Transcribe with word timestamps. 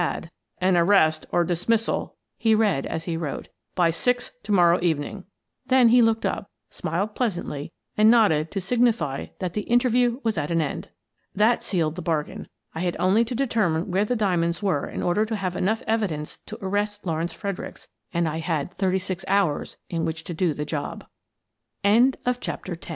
88 0.01 0.01
Miss 0.01 0.19
Frances 0.19 0.31
Baird, 0.31 0.57
Detective" 0.57 0.67
An 0.67 0.77
arrest 0.87 1.25
or 1.31 1.45
dismissal/' 1.45 2.11
he 2.39 2.55
read 2.55 2.85
as 2.87 3.03
he 3.03 3.15
wrote," 3.17 3.49
by 3.75 3.91
six 3.91 4.31
to 4.41 4.51
morrow 4.51 4.79
evening/' 4.79 5.25
Then 5.67 5.89
he 5.89 6.01
looked 6.01 6.25
up, 6.25 6.49
smiled 6.71 7.13
pleasantly, 7.13 7.71
and 7.95 8.09
nodded 8.09 8.49
to 8.49 8.59
signify 8.59 9.27
that 9.37 9.53
the 9.53 9.61
interview 9.61 10.19
was 10.23 10.39
at 10.39 10.49
an 10.49 10.59
end. 10.59 10.89
That 11.35 11.61
sealed 11.63 11.97
the 11.97 12.01
bargain. 12.01 12.47
I 12.73 12.79
had 12.79 12.97
only 12.97 13.23
to 13.25 13.35
deter 13.35 13.69
mine 13.69 13.91
where 13.91 14.03
the 14.03 14.15
diamonds 14.15 14.63
were 14.63 14.89
in 14.89 15.03
order 15.03 15.23
to 15.23 15.35
have 15.35 15.55
enough 15.55 15.83
evidence 15.85 16.39
to 16.47 16.57
arrest 16.63 17.05
Lawrence 17.05 17.33
Fredericks, 17.33 17.87
and 18.11 18.27
I 18.27 18.37
had 18.39 18.73
thirty 18.79 18.97
six 18.97 19.23
hours 19.27 19.77